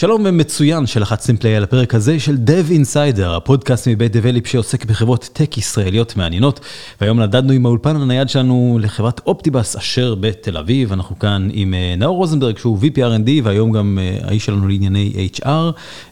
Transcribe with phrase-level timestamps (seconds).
[0.00, 5.28] שלום ומצוין שלחצתם play על הפרק הזה של Dev Insider, הפודקאסט מבית דבליפ שעוסק בחברות
[5.32, 6.60] tech ישראליות מעניינות.
[7.00, 10.92] והיום נדדנו עם האולפן הנייד שלנו לחברת Optibus אשר בתל אביב.
[10.92, 15.28] אנחנו כאן עם אה, נאור רוזנברג שהוא VP R&D והיום גם אה, האיש שלנו לענייני
[15.34, 15.46] HR.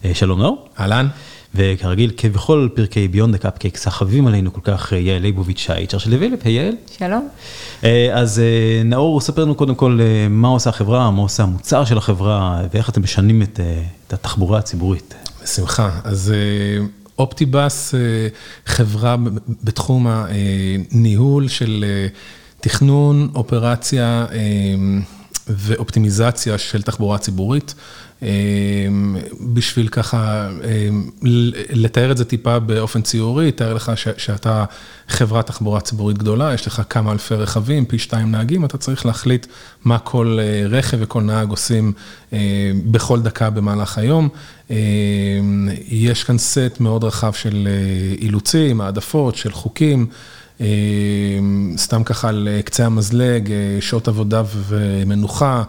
[0.04, 0.68] אה, שלום נאור.
[0.80, 1.06] אהלן.
[1.54, 6.40] וכרגיל כבכל פרקי Beyond the Cupcakes החביבים עלינו כל כך יעל ליבוביץ' ה-HR של דבליפ,
[6.44, 6.74] היי יעל.
[6.98, 7.28] שלום.
[8.12, 8.42] אז
[8.84, 10.00] נאור ספר לנו קודם כל
[10.30, 15.14] מה עושה החברה, מה עושה המוצר של החברה ואיך אתם משנים את התחבורה הציבורית.
[15.42, 16.32] בשמחה, אז
[17.18, 17.94] אופטיבאס
[18.66, 19.16] חברה
[19.64, 21.84] בתחום הניהול של
[22.60, 24.26] תכנון, אופרציה
[25.48, 27.74] ואופטימיזציה של תחבורה ציבורית.
[29.40, 30.50] בשביל ככה
[31.70, 34.64] לתאר את זה טיפה באופן ציורי, תאר לך שאתה
[35.08, 39.46] חברת תחבורה ציבורית גדולה, יש לך כמה אלפי רכבים, פי שתיים נהגים, אתה צריך להחליט
[39.84, 40.38] מה כל
[40.68, 41.92] רכב וכל נהג עושים
[42.84, 44.28] בכל דקה במהלך היום.
[45.88, 47.68] יש כאן סט מאוד רחב של
[48.20, 50.06] אילוצים, העדפות, של חוקים.
[51.76, 55.62] סתם ככה על קצה המזלג, שעות עבודה ומנוחה.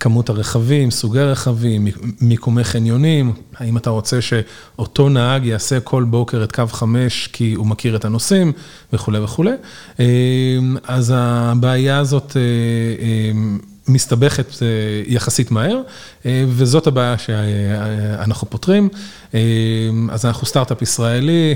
[0.00, 1.86] כמות הרכבים, סוגי רכבים,
[2.20, 7.66] מיקומי חניונים, האם אתה רוצה שאותו נהג יעשה כל בוקר את קו 5 כי הוא
[7.66, 8.52] מכיר את הנושאים
[8.92, 9.50] וכולי וכולי.
[10.84, 12.36] אז הבעיה הזאת
[13.88, 14.46] מסתבכת
[15.06, 15.80] יחסית מהר,
[16.26, 18.88] וזאת הבעיה שאנחנו פותרים.
[20.10, 21.54] אז אנחנו סטארט-אפ ישראלי,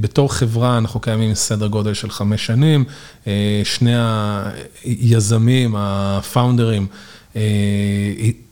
[0.00, 2.84] בתור חברה אנחנו קיימים סדר גודל של חמש שנים,
[3.64, 3.94] שני
[4.84, 6.86] היזמים, הפאונדרים,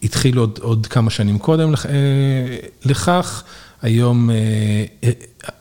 [0.03, 1.73] התחיל עוד כמה שנים קודם
[2.85, 3.43] לכך,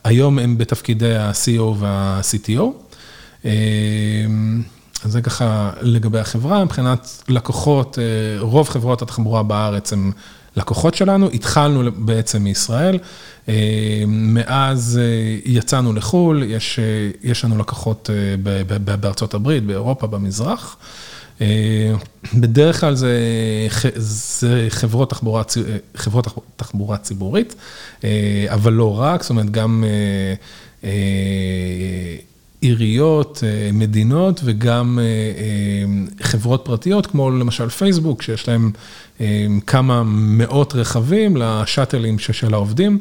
[0.04, 2.62] היום הם בתפקידי ה-CO וה-CTO.
[5.04, 7.98] זה ככה לגבי החברה, מבחינת לקוחות,
[8.38, 10.12] רוב חברות התחבורה בארץ הם
[10.56, 12.98] לקוחות שלנו, התחלנו בעצם מישראל,
[14.08, 15.00] מאז
[15.44, 16.42] יצאנו לחו"ל,
[17.22, 18.10] יש לנו לקוחות
[19.00, 20.76] בארצות הברית, באירופה, במזרח.
[22.34, 22.94] בדרך כלל
[23.96, 25.12] זה חברות
[26.56, 27.54] תחבורה ציבורית,
[28.48, 29.84] אבל לא רק, זאת אומרת גם
[32.60, 33.42] עיריות,
[33.72, 34.98] מדינות וגם
[36.22, 38.70] חברות פרטיות, כמו למשל פייסבוק, שיש להם
[39.66, 42.98] כמה מאות רכבים לשאטלים של העובדים,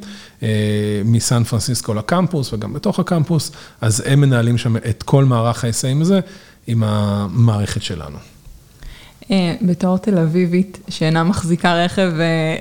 [1.05, 3.51] מסן פרנסיסקו לקמפוס וגם בתוך הקמפוס,
[3.81, 6.19] אז הם מנהלים שם את כל מערך ההיסעים הזה.
[6.67, 8.17] עם המערכת שלנו.
[9.61, 12.11] בתור תל אביבית שאינה מחזיקה רכב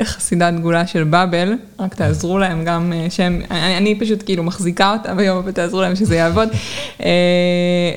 [0.05, 5.43] חסידת דגולה של באבל, רק תעזרו להם גם שהם, אני פשוט כאילו מחזיקה אותה ביום
[5.45, 6.49] ותעזרו להם שזה יעבוד.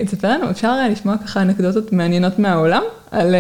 [0.06, 3.36] תספר לנו, אפשר לשמוע ככה אנקדוטות מעניינות מהעולם, על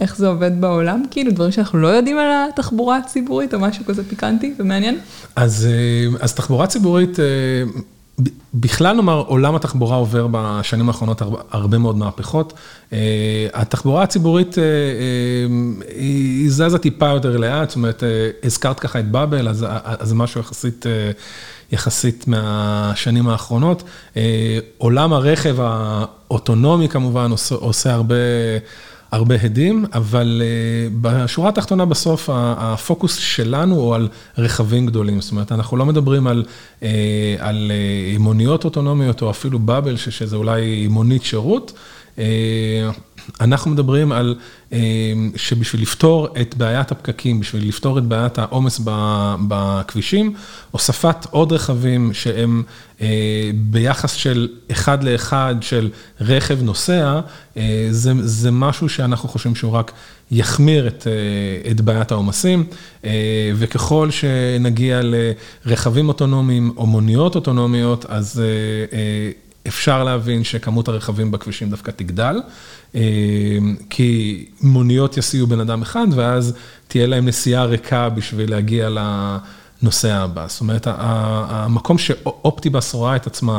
[0.00, 4.04] איך זה עובד בעולם, כאילו דברים שאנחנו לא יודעים על התחבורה הציבורית או משהו כזה
[4.08, 4.98] פיקנטי ומעניין?
[5.36, 5.68] אז
[6.36, 7.18] תחבורה ציבורית,
[8.54, 12.52] בכלל נאמר, עולם התחבורה עובר בשנים האחרונות הרבה מאוד מהפכות.
[13.54, 14.56] התחבורה הציבורית
[15.96, 18.02] היא זזה טיפה יותר לאט, זאת אומרת,
[18.44, 19.66] הזכרת ככה את באבל, אז
[20.00, 20.86] זה משהו יחסית,
[21.72, 23.82] יחסית מהשנים האחרונות.
[24.78, 28.14] עולם הרכב האוטונומי כמובן עושה הרבה...
[29.12, 30.42] הרבה הדים, אבל
[31.00, 34.08] בשורה התחתונה בסוף הפוקוס שלנו הוא על
[34.38, 36.26] רכבים גדולים, זאת אומרת, אנחנו לא מדברים
[37.38, 37.72] על
[38.18, 41.72] מוניות אוטונומיות או אפילו באבל, שזה אולי מונית שירות.
[43.40, 44.34] אנחנו מדברים על
[45.36, 48.80] שבשביל לפתור את בעיית הפקקים, בשביל לפתור את בעיית העומס
[49.48, 50.34] בכבישים,
[50.70, 52.62] הוספת עוד רכבים שהם
[53.54, 55.90] ביחס של אחד לאחד של
[56.20, 57.20] רכב נוסע,
[58.22, 59.92] זה משהו שאנחנו חושבים שהוא רק
[60.30, 60.90] יחמיר
[61.70, 62.64] את בעיית העומסים,
[63.54, 65.00] וככל שנגיע
[65.66, 68.42] לרכבים אוטונומיים או מוניות אוטונומיות, אז
[69.68, 72.40] אפשר להבין שכמות הרכבים בכבישים דווקא תגדל,
[73.90, 76.54] כי מוניות יסיעו בן אדם אחד, ואז
[76.88, 80.46] תהיה להם נסיעה ריקה בשביל להגיע לנוסע הבא.
[80.48, 83.58] זאת אומרת, המקום שאופטיבאס רואה את עצמה,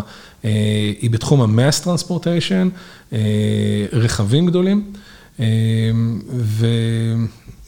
[1.01, 3.15] היא בתחום ה-mass transportation,
[3.93, 4.91] רכבים גדולים,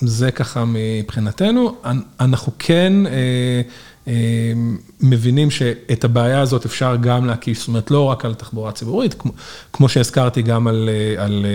[0.01, 1.75] וזה ככה מבחינתנו.
[2.19, 2.93] אנחנו כן...
[5.01, 9.15] מבינים שאת הבעיה הזאת אפשר גם להקיש, זאת אומרת, לא רק על תחבורה ציבורית,
[9.73, 10.67] כמו שהזכרתי, גם
[11.17, 11.45] על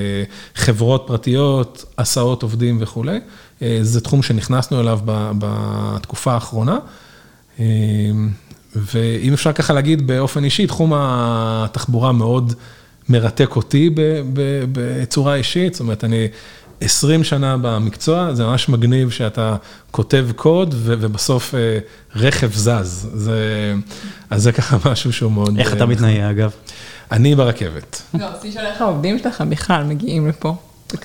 [0.54, 3.18] חברות פרטיות, הסעות עובדים וכולי.
[3.80, 4.98] זה תחום שנכנסנו אליו
[5.38, 6.78] בתקופה האחרונה.
[8.76, 12.52] ואם אפשר ככה להגיד באופן אישי, תחום התחבורה מאוד
[13.08, 13.90] מרתק אותי
[14.72, 16.28] בצורה אישית, זאת אומרת, אני
[16.80, 19.56] 20 שנה במקצוע, זה ממש מגניב שאתה
[19.90, 21.54] כותב קוד ובסוף
[22.16, 23.08] רכב זז.
[23.14, 23.74] זה,
[24.30, 25.58] אז זה ככה משהו שהוא מאוד...
[25.58, 26.50] איך אתה מתנהג אגב?
[27.12, 28.02] אני ברכבת.
[28.14, 30.54] לא, רציתי לשאול איך העובדים שלך בכלל מגיעים לפה.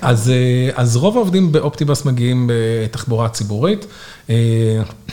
[0.02, 0.32] אז,
[0.74, 3.86] אז רוב העובדים באופטיבאס מגיעים בתחבורה ציבורית,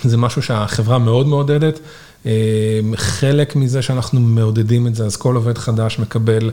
[0.04, 1.80] זה משהו שהחברה מאוד מעודדת.
[2.96, 6.52] חלק מזה שאנחנו מעודדים את זה, אז כל עובד חדש מקבל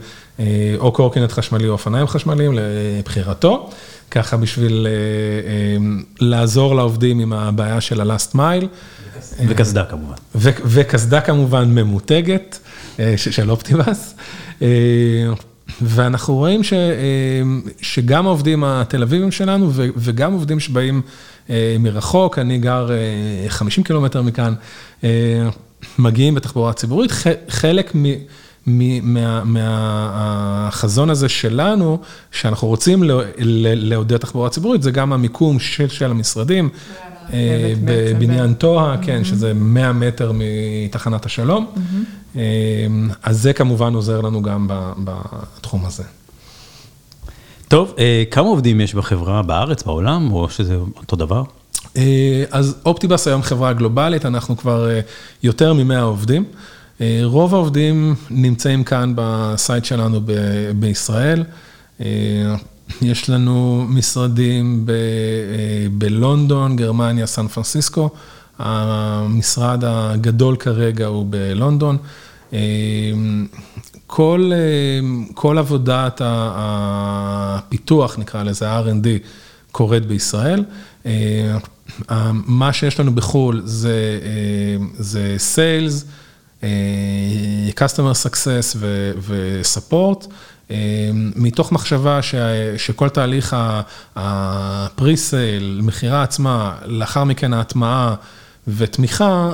[0.78, 3.70] או קורקינט חשמלי או אופניים חשמליים לבחירתו,
[4.10, 4.86] ככה בשביל
[6.20, 8.66] לעזור לעובדים עם הבעיה של ה-last mile.
[9.48, 10.14] וקסדה כמובן.
[10.64, 12.58] וקסדה כמובן ממותגת
[13.16, 14.14] של אופטיבאס.
[15.82, 16.72] ואנחנו רואים ש,
[17.80, 21.02] שגם העובדים התל אביבים שלנו וגם עובדים שבאים
[21.80, 22.88] מרחוק, אני גר
[23.48, 24.54] 50 קילומטר מכאן,
[25.98, 27.12] מגיעים בתחבורה ציבורית,
[27.48, 27.92] חלק
[29.44, 31.98] מהחזון הזה שלנו,
[32.30, 33.02] שאנחנו רוצים
[33.64, 35.58] לעודד תחבורה ציבורית, זה גם המיקום
[35.88, 36.68] של המשרדים.
[37.84, 41.66] בבניין טוהה, כן, שזה 100 מטר מתחנת השלום.
[43.22, 44.68] אז זה כמובן עוזר לנו גם
[45.04, 46.02] בתחום הזה.
[47.68, 47.94] טוב,
[48.30, 51.42] כמה עובדים יש בחברה בארץ, בעולם, או שזה אותו דבר?
[52.50, 54.88] אז אופטיבאס היום חברה גלובלית, אנחנו כבר
[55.42, 56.44] יותר מ-100 עובדים.
[57.22, 60.20] רוב העובדים נמצאים כאן בסייט שלנו
[60.78, 61.44] בישראל.
[63.02, 64.86] יש לנו משרדים
[65.92, 68.10] בלונדון, גרמניה, סן פרנסיסקו.
[68.58, 71.96] המשרד הגדול כרגע הוא בלונדון.
[74.06, 74.50] כל,
[75.34, 79.06] כל עבודת הפיתוח, נקרא לזה R&D,
[79.72, 80.64] קורית בישראל.
[82.30, 84.20] מה שיש לנו בחו"ל זה,
[84.98, 86.04] זה Sales,
[87.74, 88.76] Customer Success
[89.20, 90.26] ו-Support.
[91.36, 92.20] מתוך מחשבה
[92.76, 93.56] שכל תהליך
[94.16, 98.14] ה-Pre-Sale, מכירה עצמה, לאחר מכן ההטמעה
[98.68, 99.52] ותמיכה,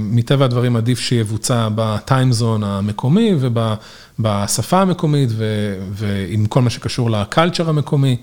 [0.00, 1.68] מטבע הדברים עדיף שיבוצע
[2.40, 5.28] Zone המקומי ובשפה המקומית
[5.92, 8.16] ועם כל מה שקשור ל-Culture המקומי.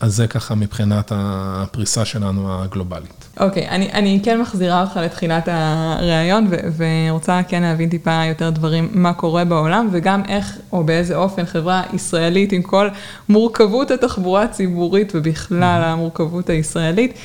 [0.00, 3.28] אז זה ככה מבחינת הפריסה שלנו הגלובלית.
[3.40, 8.88] אוקיי, okay, אני, אני כן מחזירה אותך לתחילת הראיון, ורוצה כן להבין טיפה יותר דברים,
[8.92, 12.88] מה קורה בעולם, וגם איך, או באיזה אופן חברה ישראלית עם כל
[13.28, 17.18] מורכבות התחבורה הציבורית, ובכלל המורכבות הישראלית,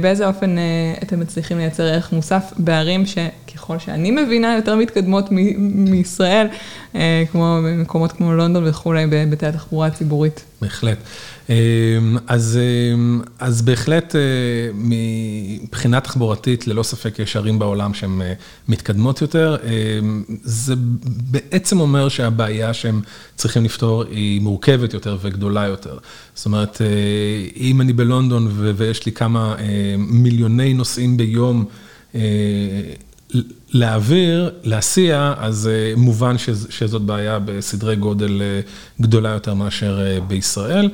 [0.00, 0.56] באיזה אופן
[1.02, 5.28] אתם מצליחים לייצר ערך מוסף בערים שככל שאני מבינה יותר מתקדמות
[5.64, 6.46] מישראל,
[7.32, 10.44] כמו במקומות כמו לונדון וכולי, בהיבטי התחבורה הציבורית.
[10.62, 10.98] בהחלט.
[12.26, 12.58] אז,
[13.38, 14.14] אז בהחלט
[14.74, 18.20] מבחינה תחבורתית, ללא ספק יש ערים בעולם שהן
[18.68, 19.56] מתקדמות יותר.
[20.42, 20.74] זה
[21.30, 23.00] בעצם אומר שהבעיה שהם
[23.36, 25.98] צריכים לפתור היא מורכבת יותר וגדולה יותר.
[26.34, 26.80] זאת אומרת,
[27.56, 29.54] אם אני בלונדון ויש לי כמה
[29.98, 31.64] מיליוני נוסעים ביום,
[33.70, 36.36] להעביר, להסיע, אז מובן
[36.70, 38.42] שזאת בעיה בסדרי גודל
[39.00, 40.90] גדולה יותר מאשר בישראל.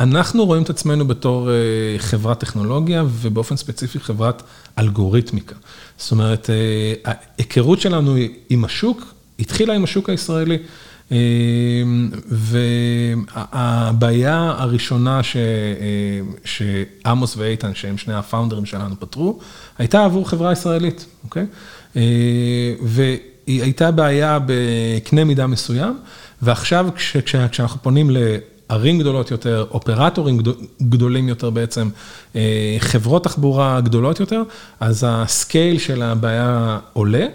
[0.00, 1.48] אנחנו רואים את עצמנו בתור
[1.98, 4.42] חברת טכנולוגיה ובאופן ספציפי חברת
[4.78, 5.54] אלגוריתמיקה.
[5.98, 6.50] זאת אומרת,
[7.04, 8.16] ההיכרות שלנו
[8.50, 10.58] עם השוק התחילה עם השוק הישראלי.
[13.52, 15.20] והבעיה הראשונה
[16.44, 19.38] שעמוס ואיתן, שהם שני הפאונדרים שלנו, פתרו,
[19.78, 21.46] הייתה עבור חברה ישראלית, אוקיי?
[22.82, 25.98] והיא הייתה בעיה בקנה מידה מסוים,
[26.42, 26.88] ועכשיו
[27.50, 30.40] כשאנחנו פונים לערים גדולות יותר, אופרטורים
[30.82, 31.88] גדולים יותר בעצם,
[32.78, 34.42] חברות תחבורה גדולות יותר,
[34.80, 37.26] אז הסקייל של הבעיה עולה.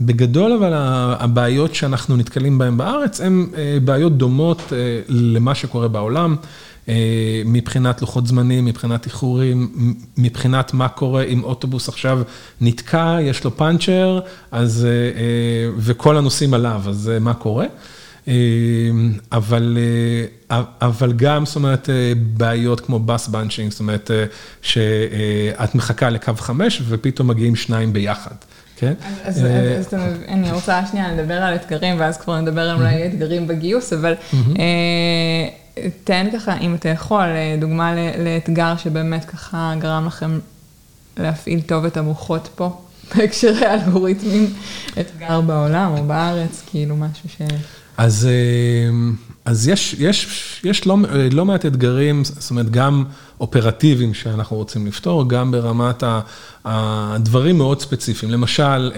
[0.00, 0.72] בגדול, אבל
[1.18, 3.46] הבעיות שאנחנו נתקלים בהן בארץ, הן
[3.84, 4.72] בעיות דומות
[5.08, 6.36] למה שקורה בעולם,
[7.44, 9.68] מבחינת לוחות זמנים, מבחינת איחורים,
[10.16, 12.20] מבחינת מה קורה אם אוטובוס עכשיו
[12.60, 14.20] נתקע, יש לו פאנצ'ר,
[15.78, 17.66] וכל הנוסעים עליו, אז מה קורה?
[19.32, 19.78] אבל,
[20.80, 21.88] אבל גם, זאת אומרת,
[22.36, 24.10] בעיות כמו בס בנצ'ינג, זאת אומרת,
[24.62, 28.34] שאת מחכה לקו חמש ופתאום מגיעים שניים ביחד.
[28.78, 28.92] כן.
[29.24, 29.44] אז
[30.28, 34.14] אני רוצה שנייה לדבר על אתגרים, ואז כבר נדבר על אולי אתגרים בגיוס, אבל
[36.04, 37.26] תן ככה, אם אתה יכול,
[37.60, 40.38] דוגמה לאתגר שבאמת ככה גרם לכם
[41.16, 42.80] להפעיל טוב את המוחות פה,
[43.16, 44.54] בהקשרי האלגוריתמים,
[45.00, 47.42] אתגר בעולם או בארץ, כאילו משהו ש...
[47.96, 48.28] אז,
[49.44, 50.26] אז יש, יש,
[50.64, 50.96] יש לא,
[51.32, 53.04] לא מעט אתגרים, זאת אומרת, גם
[53.40, 56.02] אופרטיביים שאנחנו רוצים לפתור, גם ברמת
[56.64, 58.32] הדברים מאוד ספציפיים.
[58.32, 58.92] למשל,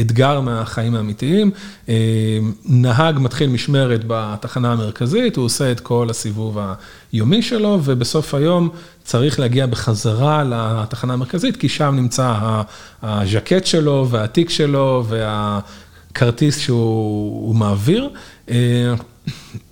[0.00, 1.50] אתגר מהחיים האמיתיים.
[2.64, 6.58] נהג מתחיל משמרת בתחנה המרכזית, הוא עושה את כל הסיבוב
[7.12, 8.68] היומי שלו, ובסוף היום
[9.04, 12.34] צריך להגיע בחזרה לתחנה המרכזית, כי שם נמצא
[13.02, 18.08] הז'קט שלו והתיק שלו והכרטיס שהוא מעביר.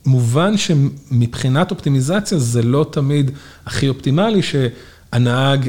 [0.06, 3.30] מובן שמבחינת אופטימיזציה זה לא תמיד
[3.66, 5.68] הכי אופטימלי שהנהג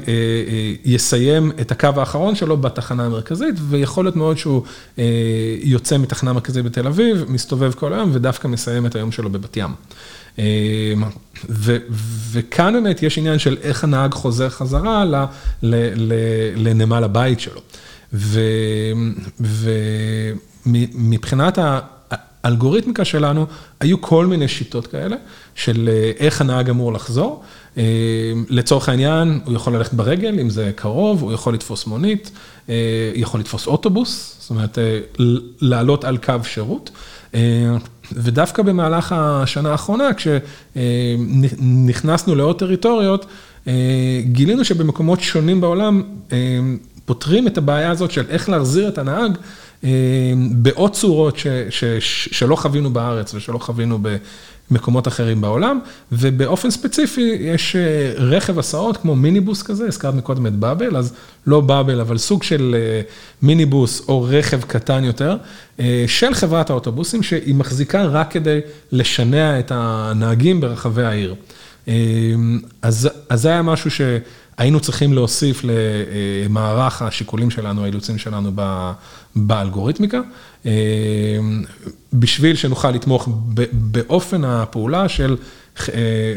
[0.86, 4.62] יסיים את הקו האחרון שלו בתחנה המרכזית, ויכול להיות מאוד שהוא
[5.64, 9.72] יוצא מתחנה מרכזית בתל אביב, מסתובב כל היום ודווקא מסיים את היום שלו בבת ים.
[12.32, 15.26] וכאן באמת יש עניין של איך הנהג חוזר חזרה
[16.56, 17.62] לנמל הבית שלו.
[20.66, 21.60] ומבחינת
[22.46, 23.46] האלגוריתמיקה שלנו,
[23.80, 25.16] היו כל מיני שיטות כאלה,
[25.56, 27.44] של איך הנהג אמור לחזור.
[28.50, 32.32] לצורך העניין, הוא יכול ללכת ברגל, אם זה קרוב, הוא יכול לתפוס מונית,
[33.16, 34.78] יכול לתפוס אוטובוס, זאת אומרת,
[35.62, 36.92] לעלות על קו שירות.
[38.12, 40.10] ודווקא במהלך השנה האחרונה,
[40.76, 43.26] כשנכנסנו לעוד טריטוריות,
[44.22, 46.04] גילינו שבמקומות שונים בעולם
[47.06, 49.38] פותרים את הבעיה הזאת של איך להחזיר את הנהג
[50.52, 51.38] בעוד צורות
[52.32, 54.00] שלא חווינו בארץ ושלא חווינו
[54.72, 55.80] במקומות אחרים בעולם,
[56.12, 57.76] ובאופן ספציפי יש
[58.18, 61.14] רכב הסעות כמו מיניבוס כזה, הזכרת מקודם את באבל, אז
[61.48, 62.76] לא באבל, אבל סוג של
[63.42, 65.38] מיניבוס או רכב קטן יותר,
[66.08, 68.60] של חברת האוטובוסים, שהיא מחזיקה רק כדי
[68.92, 71.36] לשנע את הנהגים ברחבי העיר.
[72.82, 73.92] אז זה היה משהו
[74.58, 78.52] שהיינו צריכים להוסיף למערך השיקולים שלנו, האילוצים שלנו
[79.36, 80.22] באלגוריתמיקה,
[82.14, 83.30] בשביל שנוכל לתמוך
[83.72, 85.10] באופן הפעולה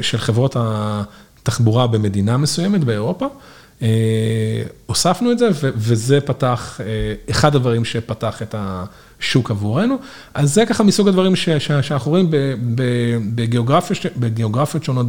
[0.03, 3.27] של חברות התחבורה במדינה מסוימת באירופה.
[4.87, 6.81] הוספנו את זה, וזה פתח,
[7.31, 8.55] אחד הדברים שפתח את
[9.21, 9.97] השוק עבורנו.
[10.35, 12.31] אז זה ככה מסוג הדברים שאנחנו רואים
[14.17, 15.07] בגיאוגרפיות שונות,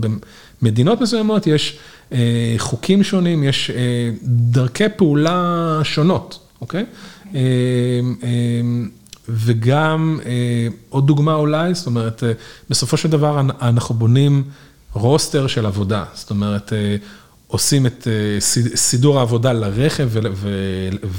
[0.62, 1.80] במדינות מסוימות, יש
[2.58, 3.72] חוקים שונים, יש
[4.24, 6.86] דרכי פעולה שונות, אוקיי?
[9.30, 10.20] וגם
[10.90, 12.24] עוד דוגמה אולי, זאת אומרת,
[12.70, 14.44] בסופו של דבר אנחנו בונים
[14.94, 16.74] רוסטר של עבודה, זאת אומרת,
[17.52, 18.08] עושים את
[18.76, 20.10] סידור העבודה לרכב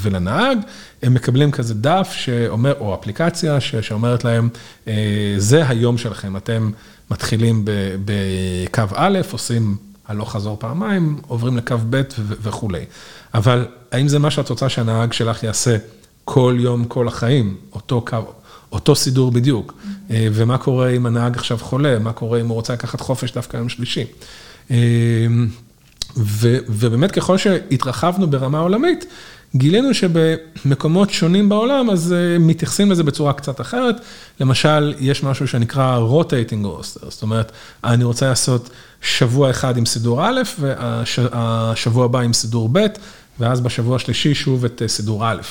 [0.01, 0.57] ולנהג,
[1.03, 4.49] הם מקבלים כזה דף שאומר, או אפליקציה שאומרת להם,
[5.37, 6.71] זה היום שלכם, אתם
[7.11, 7.65] מתחילים
[8.05, 9.75] בקו א', עושים
[10.07, 12.01] הלוך חזור פעמיים, עוברים לקו ב'
[12.41, 12.85] וכולי.
[13.33, 15.77] אבל האם זה מה שאת רוצה שהנהג שלך יעשה
[16.25, 18.17] כל יום, כל החיים, אותו קו,
[18.71, 19.73] אותו סידור בדיוק?
[20.09, 21.99] ומה קורה אם הנהג עכשיו חולה?
[21.99, 24.05] מה קורה אם הוא רוצה לקחת חופש דווקא יום שלישי?
[26.17, 29.05] ובאמת ככל שהתרחבנו ברמה עולמית,
[29.55, 33.95] גילינו שבמקומות שונים בעולם, אז מתייחסים לזה בצורה קצת אחרת.
[34.39, 37.51] למשל, יש משהו שנקרא rotating roster, זאת אומרת,
[37.83, 38.69] אני רוצה לעשות
[39.01, 42.85] שבוע אחד עם סידור א', והשבוע הבא עם סידור ב',
[43.39, 45.41] ואז בשבוע השלישי שוב את סידור א'.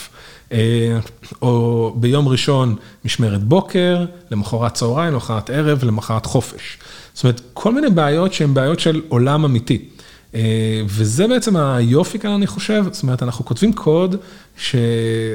[1.42, 6.78] או ביום ראשון משמרת בוקר, למחרת צהריים, למחרת ערב, למחרת חופש.
[7.14, 9.88] זאת אומרת, כל מיני בעיות שהן בעיות של עולם אמיתי.
[10.86, 14.16] וזה בעצם היופי כאן, אני חושב, זאת אומרת, אנחנו כותבים קוד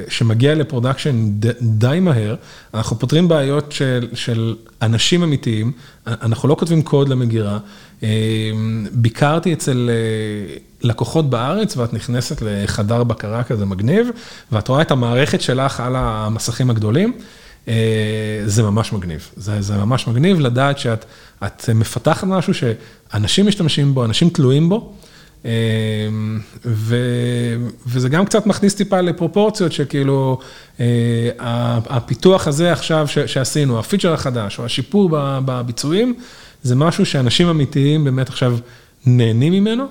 [0.07, 1.29] שמגיע ל production
[1.61, 2.35] די מהר,
[2.73, 3.73] אנחנו פותרים בעיות
[4.13, 5.71] של אנשים אמיתיים,
[6.07, 7.59] אנחנו לא כותבים קוד למגירה.
[8.91, 9.89] ביקרתי אצל
[10.81, 14.07] לקוחות בארץ, ואת נכנסת לחדר בקרה כזה מגניב,
[14.51, 17.13] ואת רואה את המערכת שלך על המסכים הגדולים,
[18.45, 19.29] זה ממש מגניב.
[19.37, 21.05] זה ממש מגניב לדעת שאת
[21.75, 24.93] מפתחת משהו שאנשים משתמשים בו, אנשים תלויים בו,
[27.85, 30.39] וזה גם קצת מכניס טיפה לפרופורציות שכאילו,
[31.89, 35.09] הפיתוח הזה עכשיו שעשינו, הפיצ'ר החדש, או השיפור
[35.45, 36.15] בביצועים,
[36.63, 38.57] זה משהו שאנשים אמיתיים באמת עכשיו
[39.05, 39.85] נהנים ממנו.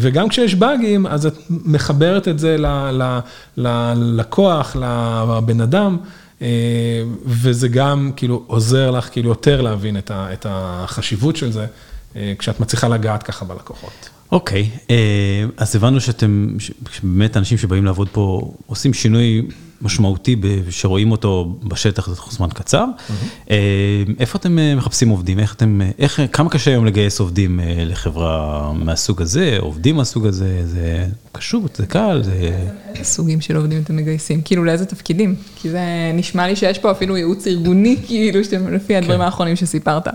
[0.00, 2.56] וגם כשיש באגים, אז את מחברת את זה
[3.56, 5.96] ללקוח, לבן אדם,
[7.24, 11.66] וזה גם כאילו עוזר לך כאילו יותר להבין את החשיבות של זה,
[12.38, 14.08] כשאת מצליחה לגעת ככה בלקוחות.
[14.32, 14.70] אוקיי,
[15.56, 16.56] אז הבנו שאתם,
[16.90, 19.42] שבאמת אנשים שבאים לעבוד פה עושים שינוי
[19.82, 20.36] משמעותי
[20.70, 22.84] שרואים אותו בשטח תוך זמן קצר.
[24.18, 25.38] איפה אתם מחפשים עובדים?
[25.38, 31.06] איך אתם, איך, כמה קשה היום לגייס עובדים לחברה מהסוג הזה, עובדים מהסוג הזה, זה
[31.32, 32.66] קשור, זה קל, זה...
[32.94, 34.40] איזה סוגים של עובדים אתם מגייסים?
[34.42, 35.34] כאילו לאיזה תפקידים?
[35.56, 35.80] כי זה
[36.14, 40.08] נשמע לי שיש פה אפילו ייעוץ ארגוני, כאילו, לפי הדברים האחרונים שסיפרת.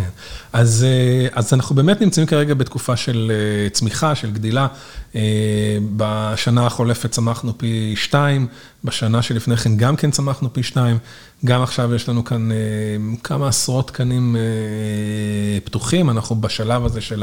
[0.00, 0.08] כן,
[1.32, 3.32] אז אנחנו באמת נמצאים כרגע בתקופה של
[3.72, 4.66] צמיחה, של גדילה.
[5.96, 8.46] בשנה החולפת צמחנו פי שתיים,
[8.84, 10.98] בשנה שלפני כן גם כן צמחנו פי שניים,
[11.44, 12.48] גם עכשיו יש לנו כאן
[13.24, 14.36] כמה עשרות תקנים
[15.64, 17.22] פתוחים, אנחנו בשלב הזה של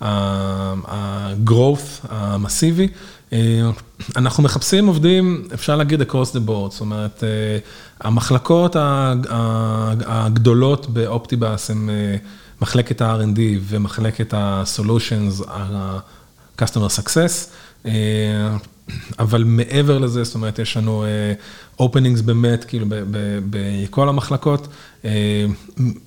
[0.00, 2.88] ה-growth המסיבי.
[4.16, 7.24] אנחנו מחפשים עובדים, אפשר להגיד across the board, זאת אומרת,
[8.00, 8.76] המחלקות
[10.06, 11.88] הגדולות באופטיבאס הן
[12.60, 17.48] מחלקת ה-R&D ומחלקת ה-Solutions, ה-Customer Success,
[19.18, 21.04] אבל מעבר לזה, זאת אומרת, יש לנו
[21.82, 22.86] openings באמת, כאילו,
[23.50, 24.68] בכל המחלקות.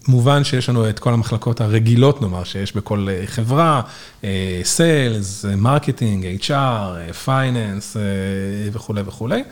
[0.07, 3.81] מובן שיש לנו את כל המחלקות הרגילות, נאמר, שיש בכל חברה,
[4.21, 7.97] Sales, Marketing, HR, Finance
[8.71, 9.43] וכולי וכולי.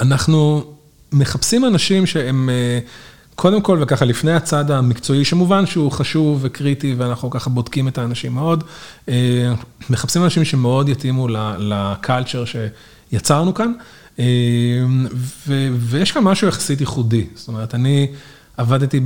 [0.00, 0.64] אנחנו
[1.12, 2.50] מחפשים אנשים שהם,
[3.38, 8.34] קודם כל, וככה לפני הצד המקצועי, שמובן שהוא חשוב וקריטי, ואנחנו ככה בודקים את האנשים
[8.34, 8.64] מאוד,
[9.90, 11.28] מחפשים אנשים שמאוד יתאימו
[11.58, 13.72] לקלצ'ר שיצרנו כאן,
[15.78, 18.06] ויש כאן משהו יחסית ייחודי, זאת אומרת, אני
[18.56, 19.00] עבדתי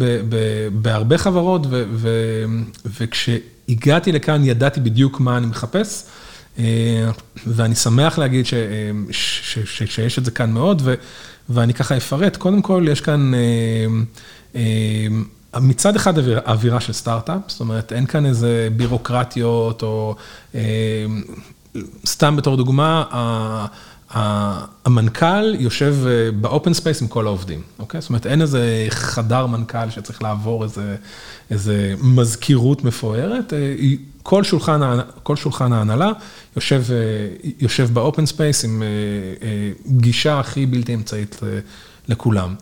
[0.82, 1.66] בהרבה חברות,
[2.86, 6.06] וכשהגעתי לכאן ידעתי בדיוק מה אני מחפש.
[7.46, 8.46] ואני שמח להגיד
[9.66, 10.82] שיש את זה כאן מאוד,
[11.48, 13.32] ואני ככה אפרט, קודם כל יש כאן
[15.60, 16.14] מצד אחד
[16.46, 20.16] אווירה של סטארט-אפ, זאת אומרת אין כאן איזה בירוקרטיות או
[22.06, 23.04] סתם בתור דוגמה,
[24.14, 25.96] המנכ"ל יושב
[26.40, 28.00] ב open space עם כל העובדים, אוקיי?
[28.00, 30.66] זאת אומרת אין איזה חדר מנכ"ל שצריך לעבור
[31.50, 33.52] איזה מזכירות מפוארת,
[34.22, 36.12] כל שולחן ההנהלה
[37.60, 38.82] יושב ב open space עם
[39.86, 41.40] גישה הכי בלתי אמצעית
[42.08, 42.54] לכולם.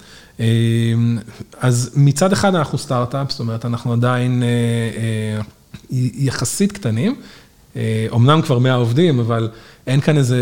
[1.61, 4.43] אז מצד אחד אנחנו סטארט-אפ, זאת אומרת אנחנו עדיין
[5.91, 7.17] יחסית קטנים,
[8.15, 9.49] אמנם כבר 100 עובדים, אבל
[9.87, 10.39] אין כאן איזה,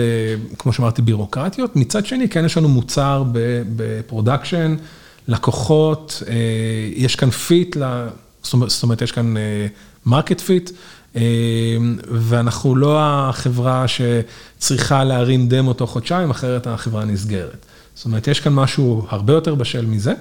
[0.58, 1.76] כמו שאמרתי, בירוקרטיות.
[1.76, 3.24] מצד שני, כן יש לנו מוצר
[3.76, 4.76] ב production,
[5.28, 6.22] לקוחות,
[6.94, 7.76] יש כאן fit,
[8.42, 9.34] זאת אומרת יש כאן
[10.06, 10.70] market fit.
[12.10, 17.66] ואנחנו לא החברה שצריכה להרים דמו תוך חודשיים, אחרת החברה נסגרת.
[17.94, 20.12] זאת אומרת, יש כאן משהו הרבה יותר בשל מזה.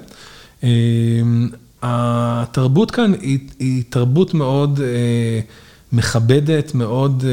[1.82, 3.14] התרבות כאן
[3.60, 4.80] היא תרבות מאוד
[5.92, 7.24] מכבדת, מאוד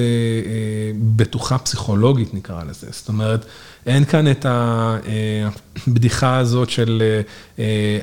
[1.17, 2.87] בטוחה פסיכולוגית נקרא לזה.
[2.91, 3.45] זאת אומרת,
[3.87, 7.03] אין כאן את הבדיחה הזאת של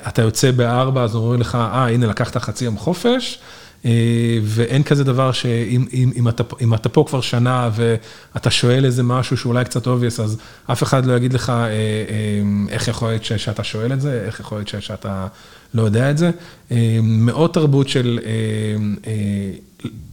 [0.08, 3.40] אתה יוצא בארבע, אז אומרים לך, אה, הנה לקחת חצי יום חופש.
[4.44, 6.28] ואין כזה דבר שאם
[6.76, 10.38] אתה פה כבר שנה ואתה שואל איזה משהו שאולי קצת obvious, אז
[10.72, 11.54] אף אחד לא יגיד לך
[12.70, 15.28] איך יכול להיות שאתה שואל את זה, איך יכול להיות שאתה
[15.74, 16.32] לא יודע את זה.
[17.04, 18.20] מאוד תרבות של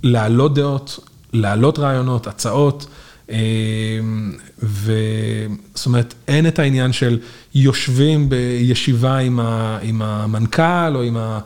[0.03, 0.99] להעלות דעות,
[1.33, 2.87] להעלות רעיונות, הצעות.
[4.59, 7.19] וזאת אומרת, אין את העניין של
[7.55, 9.19] יושבים בישיבה
[9.83, 11.39] עם המנכ"ל או עם ה...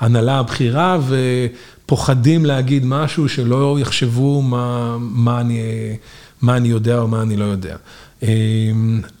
[0.00, 0.98] הנהלה הבכירה
[1.86, 5.60] ופוחדים להגיד משהו שלא יחשבו מה, מה, אני,
[6.42, 7.76] מה אני יודע או מה אני לא יודע.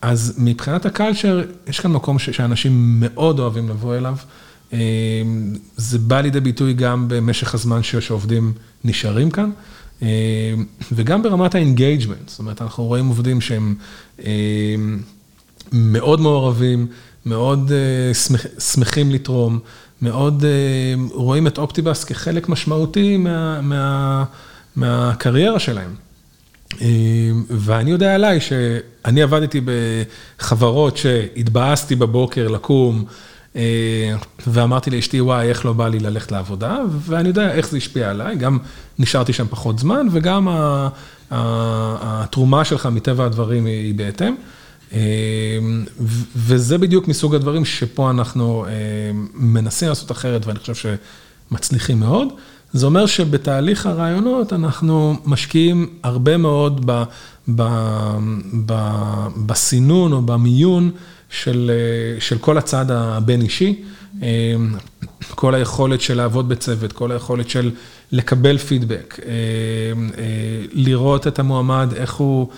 [0.02, 4.16] אז מבחינת הקלצ'ר, יש כאן מקום שאנשים מאוד אוהבים לבוא אליו.
[5.76, 8.52] זה בא לידי ביטוי גם במשך הזמן שעובדים
[8.84, 9.50] נשארים כאן,
[10.92, 13.74] וגם ברמת ה engagement, זאת אומרת, אנחנו רואים עובדים שהם
[15.72, 16.86] מאוד מעורבים,
[17.26, 17.72] מאוד
[18.58, 19.58] שמחים לתרום.
[20.02, 20.44] מאוד
[21.12, 24.24] רואים את Optibus כחלק משמעותי מה, מה,
[24.76, 25.94] מהקריירה שלהם.
[27.50, 29.60] ואני יודע עליי שאני עבדתי
[30.40, 33.04] בחברות שהתבאסתי בבוקר לקום,
[34.46, 38.36] ואמרתי לאשתי, וואי, איך לא בא לי ללכת לעבודה, ואני יודע איך זה השפיע עליי,
[38.36, 38.58] גם
[38.98, 40.48] נשארתי שם פחות זמן, וגם
[41.30, 44.34] התרומה שלך מטבע הדברים היא בהתאם.
[46.36, 48.66] וזה בדיוק מסוג הדברים שפה אנחנו
[49.34, 52.28] מנסים לעשות אחרת, ואני חושב שמצליחים מאוד.
[52.72, 57.02] זה אומר שבתהליך הרעיונות אנחנו משקיעים הרבה מאוד ב,
[57.54, 57.62] ב,
[58.66, 58.74] ב,
[59.46, 60.90] בסינון או במיון
[61.30, 61.70] של,
[62.18, 63.82] של כל הצד הבין אישי,
[65.34, 67.70] כל היכולת של לעבוד בצוות, כל היכולת של
[68.12, 69.20] לקבל פידבק,
[70.72, 72.48] לראות את המועמד, איך הוא...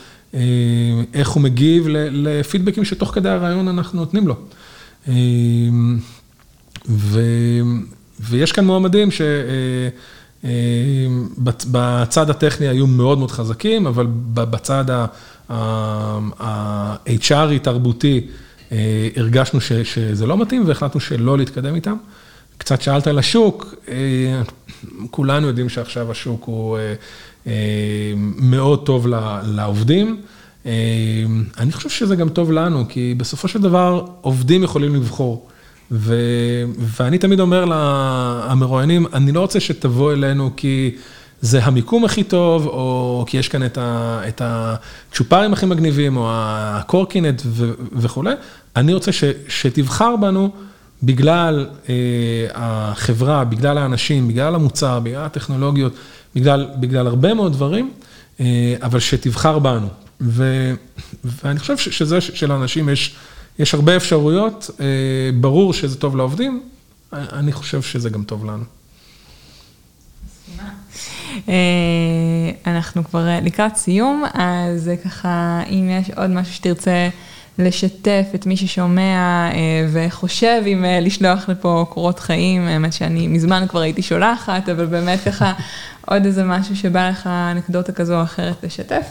[1.15, 4.37] איך הוא מגיב לפידבקים שתוך כדי הרעיון אנחנו נותנים לו.
[6.89, 7.21] ו,
[8.21, 9.09] ויש כאן מועמדים
[11.41, 14.85] שבצד הטכני היו מאוד מאוד חזקים, אבל בצד
[16.39, 18.27] ה-HRי תרבותי
[19.17, 21.97] הרגשנו שזה לא מתאים והחלטנו שלא להתקדם איתם.
[22.59, 23.75] קצת שאלת על השוק,
[25.11, 26.79] כולנו יודעים שעכשיו השוק הוא
[28.37, 29.07] מאוד טוב
[29.45, 30.21] לעובדים.
[31.59, 35.49] אני חושב שזה גם טוב לנו, כי בסופו של דבר עובדים יכולים לבחור.
[35.93, 36.15] ו,
[36.79, 40.95] ואני תמיד אומר למרואיינים, אני לא רוצה שתבוא אלינו כי
[41.41, 46.29] זה המיקום הכי טוב, או כי יש כאן את, ה, את הצ'ופרים הכי מגניבים, או
[46.31, 48.35] הקורקינט ו, וכולי,
[48.77, 50.51] אני רוצה ש, שתבחר בנו
[51.03, 51.95] בגלל אה,
[52.55, 55.93] החברה, בגלל האנשים, בגלל המוצר, בגלל הטכנולוגיות,
[56.35, 57.91] בגלל, בגלל הרבה מאוד דברים,
[58.41, 59.89] אה, אבל שתבחר בנו.
[60.21, 60.73] ו,
[61.25, 63.17] ואני חושב שזה שלאנשים יש...
[63.59, 64.87] יש הרבה אפשרויות, אה,
[65.41, 66.63] ברור שזה טוב לעובדים,
[67.13, 68.65] אני חושב שזה גם טוב לנו.
[71.49, 71.55] אה,
[72.67, 77.09] אנחנו כבר לקראת סיום, אז ככה, אם יש עוד משהו שתרצה
[77.59, 83.81] לשתף את מי ששומע אה, וחושב אם לשלוח לפה קורות חיים, האמת שאני מזמן כבר
[83.81, 85.53] הייתי שולחת, אבל באמת ככה
[86.07, 89.07] עוד איזה משהו שבא לך אנקדוטה כזו או אחרת לשתף.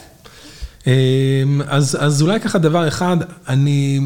[1.66, 3.16] אז, אז אולי ככה דבר אחד,
[3.48, 4.00] אני,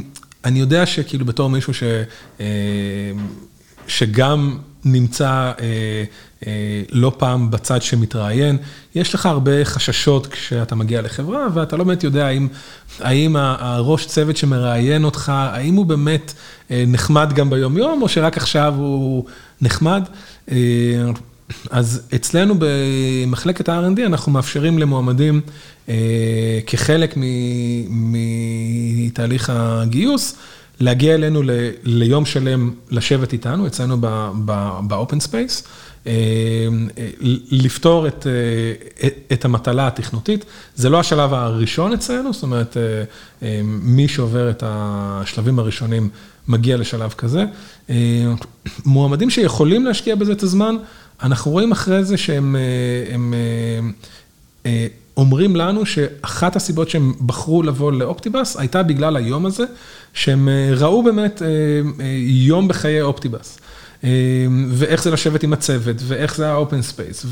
[0.45, 1.83] אני יודע שכאילו בתור מישהו ש,
[2.41, 2.47] אה,
[3.87, 6.05] שגם נמצא אה, אה,
[6.93, 8.57] לא פעם בצד שמתראיין,
[8.95, 12.49] יש לך הרבה חששות כשאתה מגיע לחברה, ואתה לא באמת יודע האם,
[13.01, 16.35] האם הראש צוות שמראיין אותך, האם הוא באמת
[16.71, 19.25] נחמד גם ביום-יום, או שרק עכשיו הוא
[19.61, 20.03] נחמד.
[21.71, 25.41] אז אצלנו במחלקת ה-R&D אנחנו מאפשרים למועמדים
[25.89, 25.95] אה,
[26.67, 27.15] כחלק
[27.89, 30.37] מתהליך הגיוס,
[30.81, 31.43] להגיע אלינו
[31.83, 35.71] ליום שלם לשבת איתנו, אצלנו ב-open space, אה,
[37.51, 40.45] לפתור את, אה, את המטלה התכנותית.
[40.75, 42.77] זה לא השלב הראשון אצלנו, זאת אומרת,
[43.65, 46.09] מי שעובר את השלבים הראשונים
[46.49, 47.45] מגיע לשלב כזה.
[48.85, 50.77] מועמדים שיכולים להשקיע בזה את הזמן,
[51.23, 52.57] אנחנו רואים אחרי זה שהם
[53.11, 53.35] הם,
[55.17, 59.65] אומרים לנו שאחת הסיבות שהם בחרו לבוא ל Optibus הייתה בגלל היום הזה,
[60.15, 61.43] שהם ראו באמת
[62.27, 63.59] יום בחיי Optibus.
[64.71, 67.27] ואיך זה לשבת עם הצוות, ואיך זה ה open space,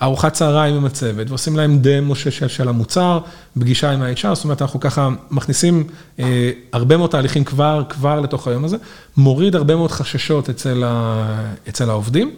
[0.00, 3.18] וארוחת צהריים עם הצוות, ועושים להם דמו של, של המוצר,
[3.58, 5.84] פגישה עם ה-HR, זאת אומרת, אנחנו ככה מכניסים
[6.18, 8.76] אה, הרבה מאוד תהליכים כבר, כבר לתוך היום הזה,
[9.16, 11.24] מוריד הרבה מאוד חששות אצל, ה,
[11.68, 12.30] אצל העובדים.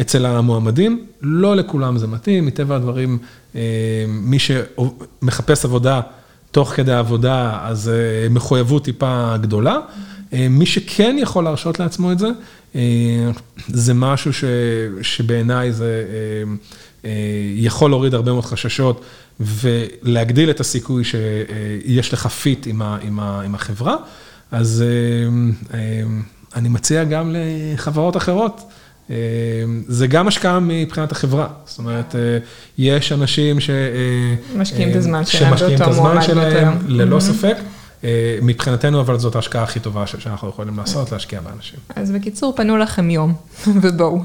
[0.00, 3.18] אצל המועמדים, לא לכולם זה מתאים, מטבע הדברים,
[3.54, 3.60] אה,
[4.08, 6.00] מי שמחפש עבודה
[6.50, 9.78] תוך כדי העבודה, אז אה, מחויבות טיפה גדולה.
[10.32, 12.28] אה, מי שכן יכול להרשות לעצמו את זה,
[13.68, 14.44] זה משהו ש,
[15.02, 16.04] שבעיניי זה
[17.54, 19.04] יכול להוריד הרבה מאוד חששות
[19.40, 23.96] ולהגדיל את הסיכוי שיש לך פיט עם, ה, עם, ה, עם החברה.
[24.52, 24.84] אז
[26.56, 28.62] אני מציע גם לחברות אחרות.
[29.10, 29.16] אה,
[29.86, 32.38] זה גם השקעה מבחינת החברה, זאת אומרת, אה,
[32.78, 33.70] יש אנשים ש...
[33.70, 37.56] אה, משקיעים את הזמן שלהם שמשקיעים את הזמן שלהם, ללא ספק.
[38.42, 41.78] מבחינתנו, אבל זאת ההשקעה הכי טובה שאנחנו יכולים לעשות, להשקיע באנשים.
[41.96, 43.34] אז בקיצור, פנו לכם יום,
[43.82, 44.22] ובואו.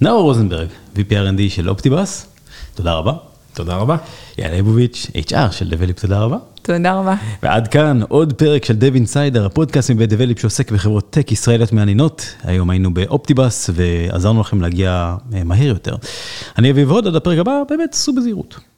[0.00, 2.26] נאור רוזנברג, VPRND של אופטיבאס,
[2.74, 3.12] תודה רבה.
[3.54, 3.96] תודה רבה.
[4.38, 6.36] יאללה ליבוביץ', HR של דבליפ, תודה רבה.
[6.62, 7.14] תודה רבה.
[7.42, 12.34] ועד כאן עוד פרק של דב אינסיידר, הפודקאסט מבית דבליפ שעוסק בחברות טק ישראליות מעניינות.
[12.44, 15.96] היום היינו באופטיבאס ועזרנו לכם להגיע אה, מהר יותר.
[16.58, 18.69] אני אביב הוד, עד הפרק הבא, באמת סעו בזהירות.